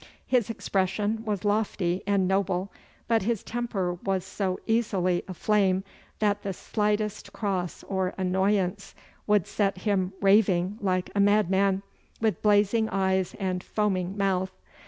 His 0.25 0.49
expression 0.49 1.23
was 1.25 1.45
lofty 1.45 2.01
and 2.07 2.27
noble, 2.27 2.71
but 3.07 3.21
his 3.21 3.43
temper 3.43 3.93
was 4.03 4.25
so 4.25 4.59
easily 4.65 5.23
aflame 5.27 5.83
that 6.17 6.41
the 6.41 6.53
slightest 6.53 7.31
cross 7.33 7.83
or 7.83 8.15
annoyance 8.17 8.95
would 9.27 9.45
set 9.45 9.77
him 9.77 10.13
raving 10.19 10.79
like 10.81 11.11
a 11.13 11.19
madman, 11.19 11.83
with 12.19 12.41
blazing 12.41 12.89
eyes 12.89 13.35
and 13.37 13.63
foaming 13.63 14.17
mouth. 14.17 14.55